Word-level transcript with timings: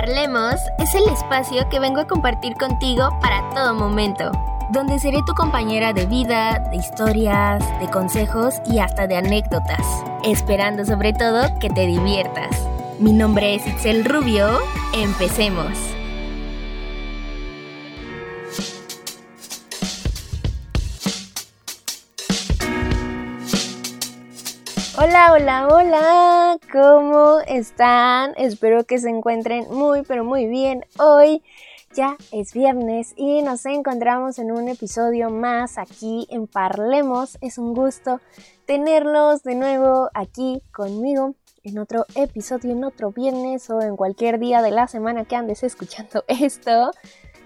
Parlemos 0.00 0.54
es 0.78 0.94
el 0.94 1.06
espacio 1.12 1.68
que 1.68 1.78
vengo 1.78 2.00
a 2.00 2.06
compartir 2.06 2.54
contigo 2.54 3.10
para 3.20 3.50
todo 3.50 3.74
momento, 3.74 4.32
donde 4.70 4.98
seré 4.98 5.18
tu 5.26 5.34
compañera 5.34 5.92
de 5.92 6.06
vida, 6.06 6.58
de 6.70 6.78
historias, 6.78 7.62
de 7.80 7.90
consejos 7.90 8.62
y 8.64 8.78
hasta 8.78 9.06
de 9.06 9.18
anécdotas, 9.18 9.86
esperando 10.24 10.86
sobre 10.86 11.12
todo 11.12 11.54
que 11.58 11.68
te 11.68 11.86
diviertas. 11.86 12.48
Mi 12.98 13.12
nombre 13.12 13.56
es 13.56 13.66
Itzel 13.66 14.06
Rubio, 14.06 14.60
empecemos. 14.94 15.76
Hola, 25.02 25.32
hola, 25.32 25.68
hola, 25.68 26.58
¿cómo 26.70 27.38
están? 27.46 28.34
Espero 28.36 28.84
que 28.84 28.98
se 28.98 29.08
encuentren 29.08 29.64
muy, 29.70 30.02
pero 30.02 30.24
muy 30.24 30.44
bien. 30.44 30.84
Hoy 30.98 31.42
ya 31.94 32.18
es 32.32 32.52
viernes 32.52 33.14
y 33.16 33.40
nos 33.40 33.64
encontramos 33.64 34.38
en 34.38 34.52
un 34.52 34.68
episodio 34.68 35.30
más 35.30 35.78
aquí 35.78 36.26
en 36.28 36.46
Parlemos. 36.46 37.38
Es 37.40 37.56
un 37.56 37.72
gusto 37.72 38.20
tenerlos 38.66 39.42
de 39.42 39.54
nuevo 39.54 40.10
aquí 40.12 40.60
conmigo 40.70 41.34
en 41.64 41.78
otro 41.78 42.04
episodio, 42.14 42.72
en 42.72 42.84
otro 42.84 43.10
viernes 43.10 43.70
o 43.70 43.80
en 43.80 43.96
cualquier 43.96 44.38
día 44.38 44.60
de 44.60 44.70
la 44.70 44.86
semana 44.86 45.24
que 45.24 45.34
andes 45.34 45.62
escuchando 45.62 46.24
esto. 46.28 46.90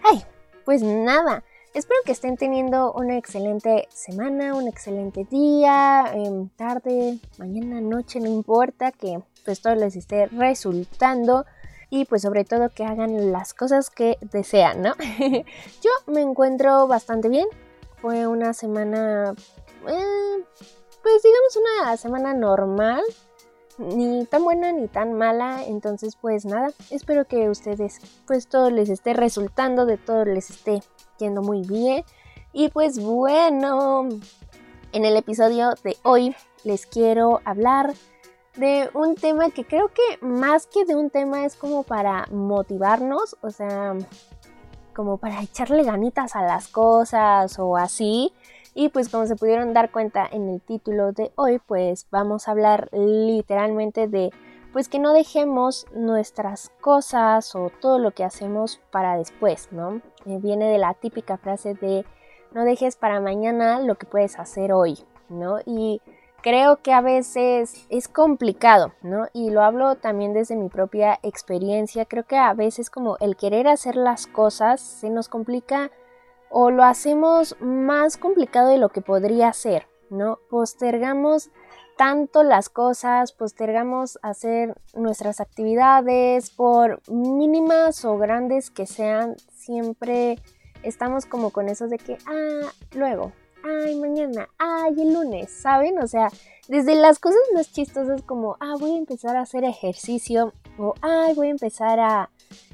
Ay, 0.03 0.25
pues 0.65 0.83
nada. 0.83 1.45
Espero 1.75 1.99
que 2.07 2.13
estén 2.13 2.37
teniendo 2.37 2.93
una 2.93 3.19
excelente 3.19 3.89
semana, 3.91 4.55
un 4.55 4.69
excelente 4.69 5.27
día, 5.29 6.05
em, 6.15 6.49
tarde, 6.51 7.19
mañana, 7.37 7.81
noche, 7.81 8.21
no 8.21 8.29
importa, 8.29 8.93
que 8.93 9.21
pues 9.45 9.61
todo 9.61 9.75
les 9.75 9.97
esté 9.97 10.27
resultando 10.27 11.45
y 11.91 12.05
pues 12.05 12.23
sobre 12.23 12.45
todo 12.45 12.69
que 12.69 12.85
hagan 12.85 13.33
las 13.33 13.55
cosas 13.55 13.91
que 13.91 14.19
desean, 14.31 14.83
¿no? 14.83 14.95
Yo 15.83 15.91
me 16.07 16.21
encuentro 16.21 16.87
bastante 16.87 17.29
bien, 17.29 17.49
fue 18.01 18.29
una 18.29 18.53
semana, 18.53 19.35
eh, 19.89 20.45
pues 21.03 21.23
digamos 21.25 21.57
una 21.57 21.97
semana 21.97 22.35
normal, 22.35 23.03
ni 23.79 24.27
tan 24.27 24.45
buena 24.45 24.71
ni 24.71 24.87
tan 24.87 25.15
mala, 25.15 25.65
entonces 25.67 26.15
pues 26.15 26.45
nada, 26.45 26.71
espero 26.91 27.25
que 27.25 27.49
ustedes 27.51 27.99
pues 28.29 28.47
todo 28.47 28.71
les 28.71 28.91
esté 28.91 29.13
resultando, 29.13 29.87
de 29.87 29.97
todo 29.97 30.25
les 30.25 30.51
esté 30.51 30.81
muy 31.21 31.63
bien. 31.63 32.05
Y 32.53 32.69
pues 32.69 32.99
bueno, 33.01 34.09
en 34.93 35.05
el 35.05 35.17
episodio 35.17 35.75
de 35.83 35.97
hoy 36.03 36.35
les 36.65 36.87
quiero 36.87 37.41
hablar 37.45 37.95
de 38.57 38.89
un 38.95 39.15
tema 39.17 39.51
que 39.51 39.65
creo 39.65 39.89
que 39.89 40.25
más 40.25 40.67
que 40.67 40.85
de 40.85 40.95
un 40.95 41.11
tema 41.11 41.45
es 41.45 41.57
como 41.57 41.83
para 41.83 42.27
motivarnos, 42.31 43.37
o 43.43 43.51
sea, 43.51 43.95
como 44.95 45.19
para 45.19 45.43
echarle 45.43 45.83
ganitas 45.83 46.37
a 46.37 46.43
las 46.43 46.69
cosas 46.69 47.59
o 47.59 47.77
así. 47.77 48.33
Y 48.75 48.89
pues 48.89 49.09
como 49.09 49.27
se 49.27 49.37
pudieron 49.37 49.73
dar 49.73 49.91
cuenta 49.91 50.29
en 50.31 50.49
el 50.49 50.61
título 50.61 51.13
de 51.13 51.33
hoy, 51.37 51.61
pues 51.65 52.07
vamos 52.11 52.47
a 52.47 52.53
hablar 52.53 52.89
literalmente 52.93 54.09
de 54.09 54.31
pues 54.75 54.89
que 54.89 54.99
no 54.99 55.13
dejemos 55.13 55.87
nuestras 55.95 56.73
cosas 56.81 57.55
o 57.55 57.71
todo 57.81 58.01
lo 58.01 58.11
que 58.11 58.25
hacemos 58.25 58.81
para 58.91 59.17
después, 59.17 59.69
¿no? 59.71 60.01
Eh, 60.27 60.41
viene 60.43 60.69
de 60.69 60.79
la 60.79 60.95
típica 60.95 61.37
frase 61.37 61.75
de 61.75 62.05
no 62.51 62.65
dejes 62.65 62.97
para 62.97 63.21
mañana 63.21 63.79
lo 63.79 63.95
que 63.95 64.07
puedes 64.07 64.37
hacer 64.37 64.73
hoy, 64.73 64.99
¿no? 65.29 65.59
Y 65.65 66.03
creo 66.43 66.83
que 66.83 66.93
a 66.93 67.01
veces 67.01 67.87
es 67.89 68.09
complicado, 68.09 68.93
¿no? 69.01 69.29
Y 69.33 69.51
lo 69.51 69.63
hablo 69.63 69.95
también 69.95 70.33
desde 70.33 70.57
mi 70.57 70.69
propia 70.69 71.21
experiencia, 71.23 72.05
creo 72.05 72.25
que 72.25 72.37
a 72.37 72.53
veces 72.53 72.91
como 72.91 73.17
el 73.19 73.37
querer 73.37 73.69
hacer 73.69 73.95
las 73.95 74.27
cosas 74.27 74.81
se 74.81 75.09
nos 75.09 75.29
complica 75.29 75.93
o 76.51 76.73
lo 76.73 76.83
hacemos 76.83 77.55
más 77.61 78.17
complicado 78.17 78.71
de 78.71 78.79
lo 78.79 78.89
que 78.89 79.03
podría 79.03 79.53
ser, 79.53 79.87
¿no? 80.11 80.41
Postergamos 80.51 81.53
tanto 81.97 82.43
las 82.43 82.69
cosas, 82.69 83.33
postergamos 83.33 84.19
hacer 84.23 84.75
nuestras 84.95 85.41
actividades, 85.41 86.51
por 86.51 87.01
mínimas 87.09 88.05
o 88.05 88.19
grandes 88.19 88.71
que 88.71 88.87
sean, 88.87 89.37
siempre 89.53 90.39
estamos 90.83 91.27
como 91.27 91.51
con 91.51 91.69
eso 91.69 91.87
de 91.87 91.99
que, 91.99 92.19
ah, 92.27 92.71
luego, 92.95 93.33
ay, 93.65 93.97
mañana, 93.97 94.49
ay, 94.59 94.95
el 95.01 95.15
lunes, 95.15 95.51
¿saben? 95.51 95.99
O 95.99 96.07
sea, 96.07 96.29
desde 96.69 96.95
las 96.95 97.19
cosas 97.19 97.41
más 97.55 97.73
chistosas 97.73 98.23
como, 98.23 98.57
ah, 98.61 98.75
voy 98.79 98.95
a 98.95 98.99
empezar 98.99 99.37
a 99.37 99.43
hacer 99.43 99.65
ejercicio 99.65 100.53
o, 100.79 100.95
ay, 101.01 101.35
voy 101.35 101.49
a 101.49 101.53
empezar 101.53 102.01
a, 102.01 102.31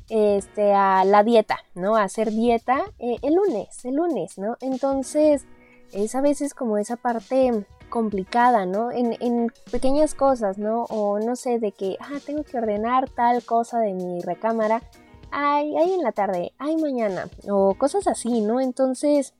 este, 0.08 0.72
a 0.72 1.04
la 1.04 1.22
dieta, 1.22 1.60
¿no? 1.74 1.96
A 1.96 2.04
hacer 2.04 2.30
dieta 2.30 2.82
eh, 2.98 3.16
el 3.22 3.34
lunes, 3.34 3.84
el 3.84 3.94
lunes, 3.96 4.38
¿no? 4.38 4.56
Entonces, 4.60 5.46
es 5.92 6.14
a 6.14 6.20
veces 6.20 6.54
como 6.54 6.78
esa 6.78 6.96
parte 6.96 7.64
complicada, 7.90 8.64
¿no? 8.64 8.90
En, 8.90 9.52
pequeñas 9.70 10.14
cosas, 10.14 10.58
¿no? 10.58 10.84
O 10.84 11.18
no 11.18 11.36
sé, 11.36 11.58
de 11.58 11.72
que, 11.72 11.96
ah, 12.00 12.18
tengo 12.24 12.44
que 12.44 12.56
ordenar 12.56 13.10
tal 13.10 13.44
cosa 13.44 13.78
de 13.80 13.92
mi 13.92 14.20
recámara, 14.20 14.82
ay, 15.30 15.76
ay 15.76 15.92
en 15.92 16.02
la 16.02 16.12
tarde, 16.12 16.52
ay 16.58 16.76
mañana, 16.76 17.28
o 17.48 17.74
cosas 17.74 18.06
así, 18.06 18.40
¿no? 18.40 18.60
Entonces, 18.60 19.34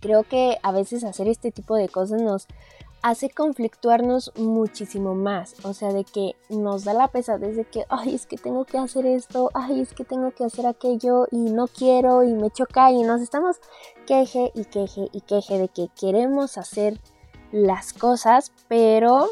creo 0.00 0.22
que 0.22 0.58
a 0.62 0.72
veces 0.72 1.04
hacer 1.04 1.28
este 1.28 1.50
tipo 1.50 1.76
de 1.76 1.88
cosas 1.88 2.22
nos 2.22 2.46
hace 3.04 3.28
conflictuarnos 3.28 4.32
muchísimo 4.34 5.14
más, 5.14 5.62
o 5.62 5.74
sea, 5.74 5.92
de 5.92 6.04
que 6.04 6.36
nos 6.48 6.84
da 6.84 6.94
la 6.94 7.08
pesadez 7.08 7.54
de 7.54 7.66
que, 7.66 7.84
ay, 7.90 8.14
es 8.14 8.24
que 8.24 8.38
tengo 8.38 8.64
que 8.64 8.78
hacer 8.78 9.04
esto, 9.04 9.50
ay, 9.52 9.80
es 9.80 9.92
que 9.92 10.04
tengo 10.04 10.30
que 10.30 10.42
hacer 10.42 10.66
aquello 10.66 11.26
y 11.30 11.50
no 11.50 11.66
quiero 11.66 12.24
y 12.24 12.32
me 12.32 12.50
choca 12.50 12.90
y 12.92 13.02
nos 13.02 13.20
estamos 13.20 13.56
queje 14.06 14.52
y 14.54 14.64
queje 14.64 15.10
y 15.12 15.20
queje 15.20 15.58
de 15.58 15.68
que 15.68 15.88
queremos 16.00 16.56
hacer 16.56 16.98
las 17.54 17.92
cosas, 17.92 18.50
pero, 18.66 19.28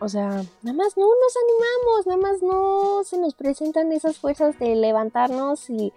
o 0.00 0.08
sea, 0.08 0.30
nada 0.62 0.76
más 0.76 0.96
no 0.96 1.06
nos 1.06 1.34
animamos, 1.44 2.06
nada 2.06 2.18
más 2.18 2.42
no 2.42 3.04
se 3.04 3.18
nos 3.18 3.34
presentan 3.34 3.92
esas 3.92 4.18
fuerzas 4.18 4.58
de 4.58 4.74
levantarnos 4.74 5.70
y 5.70 5.92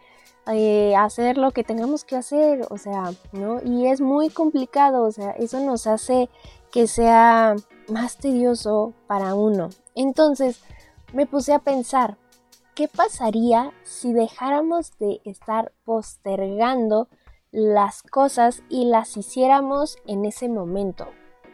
eh, 0.52 0.96
hacer 0.96 1.40
lo 1.40 1.50
que 1.50 1.64
tengamos 1.64 2.06
que 2.06 2.18
hacer, 2.18 2.68
o 2.70 2.78
sea, 2.78 3.14
¿no? 3.32 3.62
Y 3.64 3.88
es 3.88 4.00
muy 4.00 4.30
complicado, 4.30 5.04
o 5.04 5.12
sea, 5.12 5.32
eso 5.32 5.60
nos 5.60 5.88
hace 5.88 6.30
que 6.72 6.86
sea 6.86 7.56
más 7.88 8.18
tedioso 8.18 8.94
para 9.08 9.34
uno. 9.34 9.70
Entonces, 9.96 10.62
me 11.14 11.26
puse 11.26 11.54
a 11.54 11.60
pensar, 11.60 12.18
¿qué 12.76 12.88
pasaría 12.88 13.74
si 13.82 14.14
dejáramos 14.14 14.92
de 15.00 15.20
estar 15.26 15.72
postergando 15.84 17.08
las 17.52 18.04
cosas 18.04 18.62
y 18.70 18.86
las 18.86 19.18
hiciéramos 19.18 19.98
en 20.06 20.26
ese 20.26 20.48
momento? 20.48 21.08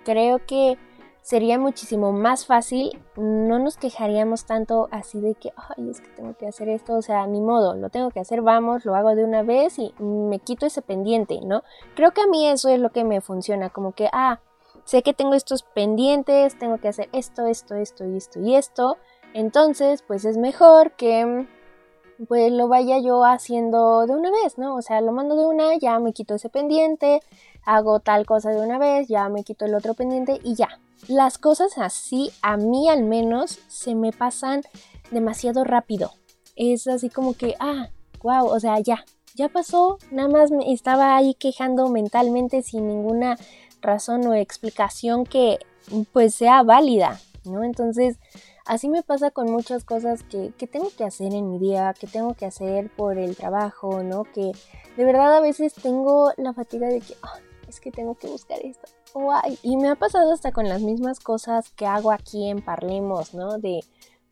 Creo 0.05 0.39
que 0.45 0.77
sería 1.21 1.57
muchísimo 1.57 2.11
más 2.11 2.45
fácil, 2.45 3.01
no 3.17 3.57
nos 3.57 3.77
quejaríamos 3.77 4.45
tanto 4.45 4.88
así 4.91 5.19
de 5.19 5.33
que, 5.33 5.51
ay, 5.57 5.89
es 5.89 5.99
que 5.99 6.09
tengo 6.09 6.35
que 6.38 6.47
hacer 6.47 6.69
esto, 6.69 6.93
o 6.93 7.01
sea, 7.01 7.25
ni 7.25 7.41
modo, 7.41 7.73
lo 7.73 7.89
tengo 7.89 8.11
que 8.11 8.19
hacer, 8.19 8.44
vamos, 8.44 8.85
lo 8.85 8.95
hago 8.95 9.15
de 9.15 9.23
una 9.23 9.41
vez 9.41 9.79
y 9.79 9.91
me 9.99 10.38
quito 10.38 10.67
ese 10.67 10.83
pendiente, 10.83 11.39
¿no? 11.41 11.63
Creo 11.95 12.11
que 12.11 12.21
a 12.21 12.27
mí 12.27 12.47
eso 12.47 12.69
es 12.69 12.79
lo 12.79 12.91
que 12.91 13.03
me 13.03 13.21
funciona, 13.21 13.71
como 13.71 13.94
que, 13.94 14.07
ah, 14.13 14.39
sé 14.83 15.01
que 15.01 15.13
tengo 15.13 15.33
estos 15.33 15.63
pendientes, 15.63 16.59
tengo 16.59 16.77
que 16.77 16.89
hacer 16.89 17.09
esto, 17.11 17.47
esto, 17.47 17.73
esto 17.73 18.05
y 18.05 18.17
esto 18.17 18.39
y 18.39 18.55
esto, 18.55 18.97
entonces, 19.33 20.03
pues 20.03 20.25
es 20.25 20.38
mejor 20.38 20.91
que 20.91 21.47
pues 22.27 22.51
lo 22.51 22.67
vaya 22.67 22.99
yo 22.99 23.23
haciendo 23.25 24.05
de 24.07 24.13
una 24.13 24.31
vez, 24.31 24.57
¿no? 24.57 24.75
O 24.75 24.81
sea, 24.81 25.01
lo 25.01 25.11
mando 25.11 25.35
de 25.35 25.45
una, 25.45 25.75
ya 25.77 25.99
me 25.99 26.13
quito 26.13 26.35
ese 26.35 26.49
pendiente, 26.49 27.21
hago 27.65 27.99
tal 27.99 28.25
cosa 28.25 28.51
de 28.51 28.61
una 28.61 28.77
vez, 28.77 29.07
ya 29.07 29.27
me 29.29 29.43
quito 29.43 29.65
el 29.65 29.75
otro 29.75 29.93
pendiente 29.93 30.39
y 30.43 30.55
ya. 30.55 30.69
Las 31.07 31.37
cosas 31.37 31.77
así, 31.77 32.31
a 32.41 32.57
mí 32.57 32.89
al 32.89 33.03
menos, 33.03 33.59
se 33.67 33.95
me 33.95 34.12
pasan 34.12 34.62
demasiado 35.12 35.63
rápido. 35.63 36.12
Es 36.56 36.88
así 36.88 37.09
como 37.09 37.33
que, 37.33 37.56
ah, 37.59 37.89
wow, 38.23 38.47
o 38.47 38.59
sea, 38.59 38.79
ya, 38.79 39.03
ya 39.35 39.50
pasó, 39.50 39.97
nada 40.11 40.29
más 40.29 40.51
me 40.51 40.71
estaba 40.71 41.15
ahí 41.15 41.35
quejando 41.35 41.89
mentalmente 41.89 42.61
sin 42.61 42.88
ninguna 42.88 43.38
razón 43.81 44.25
o 44.25 44.33
explicación 44.33 45.25
que 45.25 45.59
pues 46.11 46.33
sea 46.33 46.63
válida, 46.63 47.19
¿no? 47.44 47.63
Entonces, 47.63 48.18
Así 48.65 48.89
me 48.89 49.03
pasa 49.03 49.29
con 49.29 49.51
muchas 49.51 49.83
cosas 49.83 50.23
que, 50.23 50.51
tengo 50.67 50.89
que 50.97 51.03
hacer 51.03 51.33
en 51.33 51.51
mi 51.51 51.59
día, 51.59 51.94
que 52.00 52.07
tengo 52.07 52.33
que 52.33 52.45
hacer 52.45 52.89
por 52.89 53.19
el 53.19 53.35
trabajo, 53.35 54.01
¿no? 54.01 54.23
Que 54.23 54.53
de 54.97 55.06
verdad 55.06 55.38
a 55.38 55.39
veces 55.39 55.73
tengo 55.75 56.31
la 56.38 56.51
fatiga 56.53 56.88
de 56.88 57.00
que, 57.00 57.15
es 57.67 57.79
que 57.79 57.91
tengo 57.91 58.15
que 58.15 58.27
buscar 58.27 58.59
esto. 58.63 58.88
y 59.62 59.77
me 59.77 59.89
ha 59.89 59.95
pasado 59.95 60.33
hasta 60.33 60.51
con 60.51 60.67
las 60.67 60.81
mismas 60.81 61.19
cosas 61.19 61.69
que 61.73 61.85
hago 61.85 62.12
aquí 62.12 62.50
en 62.50 62.63
Parlemos, 62.63 63.35
¿no? 63.35 63.59
De, 63.59 63.81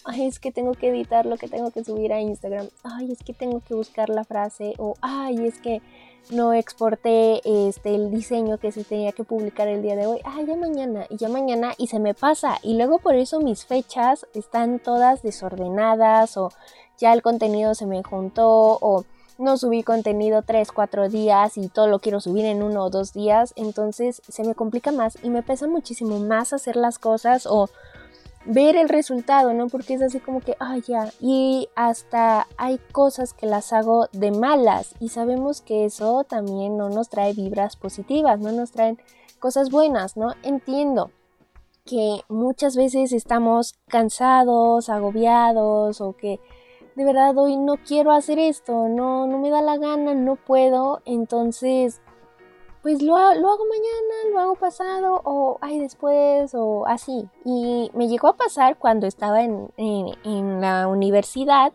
ay, 0.03 0.25
es 0.25 0.39
que 0.39 0.51
tengo 0.51 0.71
que 0.71 0.89
editar 0.89 1.27
lo 1.27 1.37
que 1.37 1.47
tengo 1.47 1.69
que 1.69 1.83
subir 1.83 2.11
a 2.11 2.19
Instagram, 2.19 2.69
ay, 2.83 3.11
es 3.11 3.19
que 3.19 3.33
tengo 3.33 3.61
que 3.61 3.75
buscar 3.75 4.09
la 4.09 4.23
frase, 4.23 4.73
o 4.79 4.95
ay, 5.01 5.45
es 5.45 5.59
que 5.59 5.81
no 6.29 6.53
exporté 6.53 7.41
este 7.43 7.95
el 7.95 8.11
diseño 8.11 8.57
que 8.57 8.71
se 8.71 8.83
tenía 8.83 9.11
que 9.11 9.23
publicar 9.23 9.67
el 9.67 9.81
día 9.81 9.95
de 9.95 10.07
hoy, 10.07 10.19
ah, 10.23 10.41
ya 10.45 10.55
mañana, 10.55 11.05
y 11.09 11.17
ya 11.17 11.29
mañana, 11.29 11.73
y 11.77 11.87
se 11.87 11.99
me 11.99 12.13
pasa, 12.13 12.57
y 12.63 12.75
luego 12.75 12.99
por 12.99 13.15
eso 13.15 13.39
mis 13.39 13.65
fechas 13.65 14.25
están 14.33 14.79
todas 14.79 15.21
desordenadas, 15.21 16.37
o 16.37 16.51
ya 16.97 17.13
el 17.13 17.21
contenido 17.21 17.75
se 17.75 17.85
me 17.85 18.03
juntó, 18.03 18.77
o 18.81 19.05
no 19.37 19.57
subí 19.57 19.83
contenido 19.83 20.43
3, 20.43 20.71
4 20.71 21.09
días 21.09 21.57
y 21.57 21.67
todo 21.67 21.87
lo 21.87 21.99
quiero 21.99 22.19
subir 22.19 22.45
en 22.45 22.63
uno 22.63 22.85
o 22.85 22.89
dos 22.89 23.13
días, 23.13 23.53
entonces 23.55 24.21
se 24.27 24.43
me 24.43 24.55
complica 24.55 24.91
más 24.91 25.17
y 25.23 25.29
me 25.29 25.43
pesa 25.43 25.67
muchísimo 25.67 26.19
más 26.19 26.53
hacer 26.53 26.75
las 26.75 26.99
cosas 26.99 27.45
o 27.47 27.69
ver 28.45 28.75
el 28.75 28.89
resultado, 28.89 29.53
¿no? 29.53 29.67
Porque 29.67 29.93
es 29.93 30.01
así 30.01 30.19
como 30.19 30.41
que, 30.41 30.55
ah, 30.59 30.77
ya, 30.77 31.11
y 31.19 31.69
hasta 31.75 32.47
hay 32.57 32.79
cosas 32.91 33.33
que 33.33 33.45
las 33.45 33.71
hago 33.73 34.07
de 34.11 34.31
malas 34.31 34.95
y 34.99 35.09
sabemos 35.09 35.61
que 35.61 35.85
eso 35.85 36.23
también 36.23 36.77
no 36.77 36.89
nos 36.89 37.09
trae 37.09 37.33
vibras 37.33 37.75
positivas, 37.75 38.39
no 38.39 38.51
nos 38.51 38.71
traen 38.71 38.99
cosas 39.39 39.69
buenas, 39.69 40.17
¿no? 40.17 40.33
Entiendo 40.43 41.11
que 41.85 42.21
muchas 42.29 42.75
veces 42.75 43.11
estamos 43.11 43.75
cansados, 43.87 44.89
agobiados 44.89 46.01
o 46.01 46.13
que 46.13 46.39
de 46.95 47.05
verdad 47.05 47.37
hoy 47.37 47.57
no 47.57 47.75
quiero 47.77 48.11
hacer 48.11 48.39
esto, 48.39 48.87
no, 48.87 49.27
no 49.27 49.39
me 49.39 49.49
da 49.49 49.61
la 49.61 49.77
gana, 49.77 50.13
no 50.13 50.35
puedo, 50.35 51.01
entonces 51.05 52.01
pues 52.83 53.01
lo, 53.01 53.13
lo, 53.15 53.19
hago 53.49 53.65
mañana, 53.65 54.29
lo 54.33 54.39
hago 54.41 54.55
pasado 54.55 55.21
o 55.23 55.57
ay 55.61 55.79
después 55.79 56.53
o 56.53 56.85
así. 56.85 57.29
Y 57.45 57.89
me 57.93 58.09
llegó 58.09 58.27
a 58.27 58.35
pasar 58.35 58.77
cuando 58.77 59.07
estaba 59.07 59.41
en, 59.41 59.69
en, 59.77 60.59
la 60.61 60.87
universidad, 60.89 61.71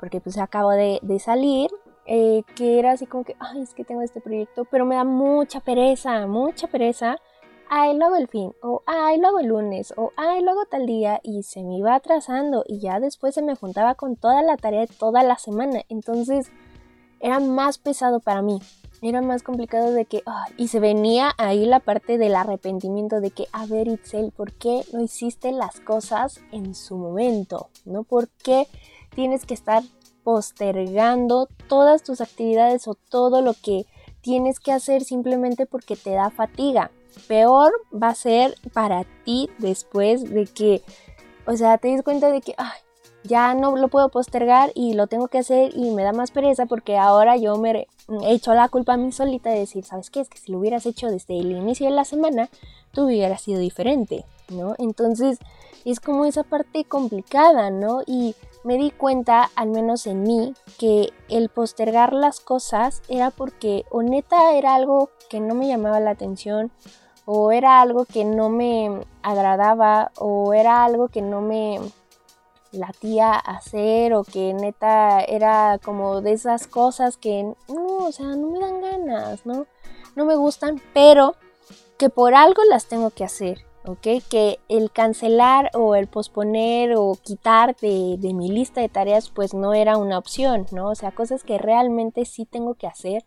porque 0.00 0.20
pues 0.20 0.38
acabo 0.38 0.70
de, 0.70 0.98
de 1.02 1.18
salir, 1.18 1.70
eh, 2.06 2.42
que 2.54 2.78
era 2.78 2.92
así 2.92 3.06
como 3.06 3.24
que, 3.24 3.36
ay, 3.38 3.60
es 3.60 3.74
que 3.74 3.84
tengo 3.84 4.00
este 4.00 4.22
proyecto, 4.22 4.64
pero 4.64 4.86
me 4.86 4.94
da 4.96 5.04
mucha 5.04 5.60
pereza, 5.60 6.26
mucha 6.26 6.68
pereza. 6.68 7.18
Ay, 7.68 7.96
lo 7.96 8.06
hago 8.06 8.16
el 8.16 8.28
fin, 8.28 8.54
o 8.62 8.82
ay, 8.86 9.18
lo 9.18 9.28
hago 9.28 9.40
el 9.40 9.48
lunes, 9.48 9.92
o 9.96 10.12
ay, 10.16 10.40
lo 10.40 10.52
hago 10.52 10.66
tal 10.66 10.86
día, 10.86 11.20
y 11.22 11.42
se 11.42 11.64
me 11.64 11.76
iba 11.76 11.94
atrasando, 11.96 12.64
y 12.66 12.78
ya 12.78 13.00
después 13.00 13.34
se 13.34 13.42
me 13.42 13.56
juntaba 13.56 13.96
con 13.96 14.16
toda 14.16 14.40
la 14.42 14.56
tarea 14.56 14.82
de 14.82 14.86
toda 14.86 15.22
la 15.22 15.36
semana. 15.36 15.82
Entonces 15.88 16.50
era 17.20 17.40
más 17.40 17.78
pesado 17.78 18.20
para 18.20 18.40
mí 18.40 18.60
era 19.06 19.22
más 19.22 19.42
complicado 19.42 19.92
de 19.92 20.04
que, 20.04 20.22
y 20.56 20.68
se 20.68 20.80
venía 20.80 21.32
ahí 21.38 21.64
la 21.64 21.80
parte 21.80 22.18
del 22.18 22.34
arrepentimiento 22.34 23.20
de 23.20 23.30
que, 23.30 23.46
a 23.52 23.66
ver 23.66 23.88
Itzel, 23.88 24.32
¿por 24.32 24.52
qué 24.52 24.82
no 24.92 25.00
hiciste 25.00 25.52
las 25.52 25.80
cosas 25.80 26.40
en 26.52 26.74
su 26.74 26.96
momento? 26.96 27.68
¿No? 27.84 28.02
¿Por 28.02 28.28
qué 28.28 28.66
tienes 29.14 29.46
que 29.46 29.54
estar 29.54 29.82
postergando 30.24 31.48
todas 31.68 32.02
tus 32.02 32.20
actividades 32.20 32.88
o 32.88 32.94
todo 32.94 33.42
lo 33.42 33.54
que 33.54 33.86
tienes 34.20 34.58
que 34.58 34.72
hacer 34.72 35.04
simplemente 35.04 35.66
porque 35.66 35.96
te 35.96 36.10
da 36.10 36.30
fatiga? 36.30 36.90
Peor 37.28 37.72
va 37.94 38.08
a 38.08 38.14
ser 38.14 38.56
para 38.72 39.04
ti 39.24 39.48
después 39.58 40.28
de 40.28 40.46
que, 40.46 40.82
o 41.46 41.56
sea, 41.56 41.78
te 41.78 41.88
des 41.88 42.02
cuenta 42.02 42.30
de 42.30 42.40
que, 42.40 42.54
ya 43.26 43.54
no 43.54 43.76
lo 43.76 43.88
puedo 43.88 44.08
postergar 44.08 44.70
y 44.74 44.94
lo 44.94 45.06
tengo 45.06 45.28
que 45.28 45.38
hacer 45.38 45.72
y 45.74 45.90
me 45.90 46.02
da 46.02 46.12
más 46.12 46.30
pereza 46.30 46.66
porque 46.66 46.96
ahora 46.96 47.36
yo 47.36 47.56
me 47.56 47.88
he 48.22 48.32
hecho 48.32 48.54
la 48.54 48.68
culpa 48.68 48.94
a 48.94 48.96
mí 48.96 49.12
solita 49.12 49.50
de 49.50 49.60
decir, 49.60 49.84
¿sabes 49.84 50.10
qué? 50.10 50.20
Es 50.20 50.28
que 50.28 50.38
si 50.38 50.52
lo 50.52 50.58
hubieras 50.58 50.86
hecho 50.86 51.08
desde 51.08 51.38
el 51.38 51.52
inicio 51.52 51.86
de 51.86 51.94
la 51.94 52.04
semana, 52.04 52.48
tú 52.92 53.06
hubieras 53.06 53.42
sido 53.42 53.58
diferente, 53.58 54.24
¿no? 54.48 54.74
Entonces 54.78 55.38
es 55.84 56.00
como 56.00 56.24
esa 56.24 56.42
parte 56.42 56.84
complicada, 56.84 57.70
¿no? 57.70 58.02
Y 58.06 58.34
me 58.64 58.76
di 58.76 58.90
cuenta, 58.90 59.50
al 59.54 59.70
menos 59.70 60.06
en 60.06 60.22
mí, 60.22 60.54
que 60.78 61.12
el 61.28 61.48
postergar 61.48 62.12
las 62.12 62.40
cosas 62.40 63.02
era 63.08 63.30
porque 63.30 63.84
o 63.90 64.02
neta 64.02 64.54
era 64.54 64.74
algo 64.74 65.10
que 65.28 65.40
no 65.40 65.54
me 65.54 65.68
llamaba 65.68 66.00
la 66.00 66.10
atención, 66.10 66.70
o 67.24 67.50
era 67.52 67.80
algo 67.80 68.04
que 68.04 68.24
no 68.24 68.48
me 68.50 69.04
agradaba, 69.22 70.10
o 70.18 70.54
era 70.54 70.84
algo 70.84 71.08
que 71.08 71.22
no 71.22 71.40
me 71.40 71.80
latía 72.72 73.32
hacer 73.32 74.14
o 74.14 74.24
que 74.24 74.54
neta 74.54 75.20
era 75.20 75.78
como 75.82 76.20
de 76.20 76.32
esas 76.32 76.66
cosas 76.66 77.16
que 77.16 77.54
o 78.06 78.12
sea, 78.12 78.26
no 78.26 78.50
me 78.50 78.58
dan 78.58 78.80
ganas, 78.80 79.46
¿no? 79.46 79.66
No 80.14 80.24
me 80.24 80.36
gustan, 80.36 80.80
pero 80.94 81.34
que 81.98 82.08
por 82.08 82.34
algo 82.34 82.62
las 82.68 82.86
tengo 82.86 83.10
que 83.10 83.24
hacer, 83.24 83.64
¿ok? 83.84 84.22
Que 84.28 84.58
el 84.68 84.90
cancelar 84.90 85.70
o 85.74 85.94
el 85.94 86.06
posponer 86.06 86.94
o 86.96 87.16
quitar 87.22 87.76
de, 87.76 88.16
de 88.18 88.34
mi 88.34 88.50
lista 88.50 88.80
de 88.80 88.88
tareas 88.88 89.30
pues 89.30 89.54
no 89.54 89.74
era 89.74 89.96
una 89.96 90.18
opción, 90.18 90.66
¿no? 90.72 90.90
O 90.90 90.94
sea, 90.94 91.12
cosas 91.12 91.44
que 91.44 91.58
realmente 91.58 92.24
sí 92.24 92.44
tengo 92.44 92.74
que 92.74 92.86
hacer. 92.86 93.24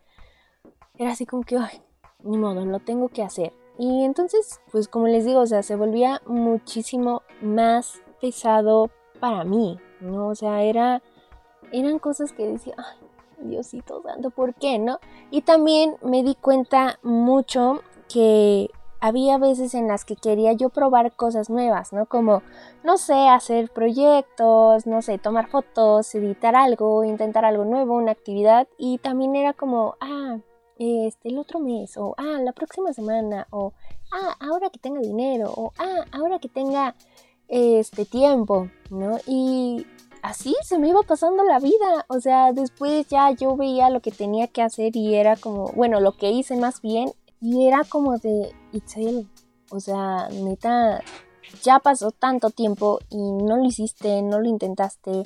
Era 0.98 1.12
así 1.12 1.26
como 1.26 1.44
que, 1.44 1.58
ay, 1.58 1.82
ni 2.24 2.38
modo, 2.38 2.66
lo 2.66 2.80
tengo 2.80 3.10
que 3.10 3.24
hacer. 3.24 3.54
Y 3.78 4.04
entonces, 4.04 4.60
pues 4.72 4.88
como 4.88 5.08
les 5.08 5.26
digo, 5.26 5.40
o 5.40 5.48
sea, 5.48 5.64
se 5.64 5.78
volvía 5.78 6.22
muchísimo 6.26 7.24
más 7.42 8.02
pesado 8.20 8.92
para 9.20 9.46
mí, 9.46 9.80
¿no? 10.02 10.28
O 10.28 10.36
sea, 10.36 10.64
era, 10.64 11.02
eran 11.72 11.98
cosas 12.00 12.34
que 12.34 12.46
decía, 12.46 12.76
ay, 12.78 13.09
Diosito 13.42 14.02
santo, 14.04 14.30
¿por 14.30 14.54
qué, 14.54 14.80
no? 14.80 15.00
Y 15.32 15.42
también 15.42 15.96
me 16.02 16.24
di 16.24 16.36
cuenta 16.36 17.00
mucho 17.04 17.82
que 18.08 18.70
había 19.00 19.38
veces 19.38 19.74
en 19.74 19.88
las 19.88 20.04
que 20.04 20.16
quería 20.16 20.54
yo 20.54 20.70
probar 20.70 21.16
cosas 21.16 21.50
nuevas, 21.50 21.94
¿no? 21.94 22.06
Como, 22.06 22.42
no 22.84 22.98
sé, 22.98 23.30
hacer 23.30 23.70
proyectos, 23.70 24.86
no 24.86 25.02
sé, 25.02 25.18
tomar 25.18 25.48
fotos, 25.48 26.14
editar 26.16 26.56
algo, 26.56 27.04
intentar 27.04 27.46
algo 27.46 27.66
nuevo, 27.66 27.96
una 27.96 28.12
actividad. 28.12 28.68
Y 28.78 28.98
también 28.98 29.36
era 29.36 29.54
como, 29.54 29.96
ah, 30.02 30.40
este, 30.78 31.30
el 31.30 31.38
otro 31.38 31.60
mes, 31.60 31.98
o 31.98 32.14
ah, 32.18 32.40
la 32.42 32.52
próxima 32.52 32.94
semana, 32.94 33.48
o 33.52 33.74
ah, 34.12 34.36
ahora 34.40 34.70
que 34.70 34.80
tenga 34.80 35.00
dinero, 35.00 35.52
o 35.56 35.72
ah, 35.78 36.06
ahora 36.12 36.40
que 36.40 36.50
tenga 36.50 36.96
este 37.48 38.06
tiempo, 38.06 38.70
¿no? 38.90 39.18
Y 39.26 39.86
así 40.22 40.56
se 40.64 40.78
me 40.78 40.90
iba 40.90 41.02
pasando 41.04 41.44
la 41.44 41.60
vida, 41.60 42.06
o 42.08 42.20
sea, 42.20 42.54
después 42.54 43.08
ya 43.08 43.32
yo 43.32 43.56
veía 43.56 43.90
lo 43.90 44.02
que 44.02 44.12
tenía 44.12 44.48
que 44.48 44.62
hacer 44.62 44.96
y 44.96 45.16
era 45.16 45.36
como, 45.36 45.72
bueno, 45.74 46.00
lo 46.00 46.14
que 46.14 46.32
hice 46.32 46.56
más 46.56 46.82
bien, 46.82 47.12
y 47.42 47.68
era 47.68 47.84
como 47.84 48.18
de, 48.18 48.54
Itzel, 48.72 49.28
o 49.72 49.80
sea, 49.80 50.28
neta, 50.30 51.02
ya 51.64 51.80
pasó 51.80 52.12
tanto 52.12 52.50
tiempo 52.50 53.00
y 53.10 53.18
no 53.18 53.58
lo 53.58 53.66
hiciste, 53.66 54.22
no 54.22 54.40
lo 54.40 54.48
intentaste, 54.48 55.24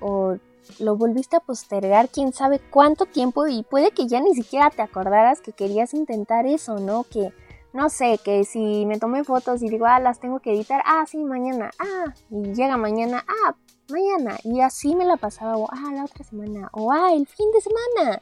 o 0.00 0.36
lo 0.78 0.96
volviste 0.96 1.36
a 1.36 1.40
postergar 1.40 2.08
quién 2.08 2.32
sabe 2.32 2.60
cuánto 2.70 3.06
tiempo 3.06 3.46
y 3.46 3.62
puede 3.62 3.90
que 3.90 4.06
ya 4.06 4.20
ni 4.20 4.34
siquiera 4.34 4.70
te 4.70 4.82
acordaras 4.82 5.40
que 5.40 5.52
querías 5.52 5.94
intentar 5.94 6.46
eso, 6.46 6.78
¿no? 6.78 7.04
Que 7.04 7.32
no 7.72 7.88
sé, 7.88 8.18
que 8.24 8.44
si 8.44 8.84
me 8.86 8.98
tomé 8.98 9.24
fotos 9.24 9.62
y 9.62 9.68
digo, 9.68 9.86
ah, 9.86 10.00
las 10.00 10.18
tengo 10.18 10.40
que 10.40 10.52
editar, 10.52 10.82
ah, 10.84 11.04
sí, 11.06 11.18
mañana, 11.24 11.70
ah, 11.78 12.12
y 12.30 12.54
llega 12.54 12.76
mañana, 12.76 13.24
ah, 13.28 13.54
mañana, 13.90 14.36
y 14.44 14.60
así 14.60 14.94
me 14.96 15.04
la 15.04 15.16
pasaba, 15.16 15.56
o 15.56 15.68
ah, 15.70 15.92
la 15.92 16.04
otra 16.04 16.24
semana, 16.24 16.68
o 16.72 16.92
ah, 16.92 17.12
el 17.12 17.26
fin 17.26 17.50
de 17.52 17.60
semana, 17.60 18.20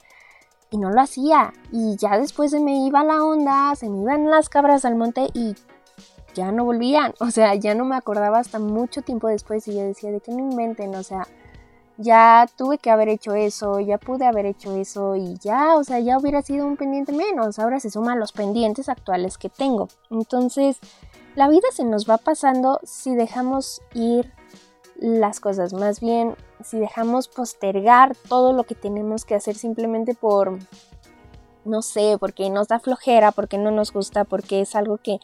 y 0.71 0.78
no 0.78 0.90
lo 0.90 1.00
hacía, 1.00 1.52
y 1.73 1.97
ya 1.97 2.19
después 2.19 2.50
se 2.50 2.61
me 2.61 2.87
iba 2.87 3.05
la 3.05 3.25
onda, 3.25 3.75
se 3.75 3.88
me 3.88 4.02
iban 4.02 4.31
las 4.31 4.49
cabras 4.49 4.85
al 4.85 4.97
monte 4.97 5.28
y 5.33 5.55
ya 6.35 6.52
no 6.52 6.64
volvían, 6.64 7.14
o 7.21 7.31
sea, 7.31 7.55
ya 7.55 7.75
no 7.75 7.85
me 7.85 7.97
acordaba 7.97 8.38
hasta 8.38 8.59
mucho 8.59 9.02
tiempo 9.02 9.28
después 9.28 9.67
y 9.67 9.75
yo 9.75 9.83
decía, 9.83 10.11
de 10.11 10.21
que 10.21 10.31
no 10.31 10.40
inventen, 10.40 10.95
o 10.95 11.02
sea, 11.02 11.26
ya 11.99 12.47
tuve 12.57 12.78
que 12.78 12.90
haber 12.90 13.09
hecho 13.09 13.35
eso, 13.35 13.81
ya 13.81 13.99
pude 13.99 14.25
haber 14.25 14.47
hecho 14.47 14.75
eso 14.76 15.17
y 15.17 15.37
ya, 15.38 15.75
o 15.76 15.83
sea, 15.83 15.99
ya 15.99 16.17
hubiera 16.17 16.43
sido 16.43 16.64
un 16.67 16.76
pendiente 16.76 17.12
menos. 17.12 17.59
Ahora 17.59 17.81
se 17.81 17.90
suman 17.90 18.21
los 18.21 18.33
pendientes 18.33 18.88
actuales 18.88 19.37
que 19.37 19.49
tengo. 19.49 19.88
Entonces, 20.09 20.78
la 21.35 21.49
vida 21.49 21.67
se 21.73 21.85
nos 21.85 22.09
va 22.09 22.17
pasando 22.17 22.78
si 22.85 23.17
dejamos 23.17 23.83
ir 23.95 24.33
las 24.97 25.40
cosas, 25.40 25.73
más 25.73 26.00
bien 26.00 26.35
si 26.64 26.78
dejamos 26.78 27.28
postergar 27.28 28.17
todo 28.28 28.52
lo 28.52 28.64
que 28.64 28.75
tenemos 28.75 29.25
que 29.25 29.37
hacer 29.37 29.57
simplemente 29.57 30.14
por, 30.14 30.59
no 31.64 31.83
sé, 31.83 32.17
porque 32.19 32.50
nos 32.50 32.69
da 32.69 32.81
flojera, 32.81 33.31
porque 33.33 33.59
no 33.59 33.71
nos 33.71 33.93
gusta, 33.93 34.25
porque 34.25 34.61
es 34.61 34.75
algo 34.75 34.99
que 34.99 35.19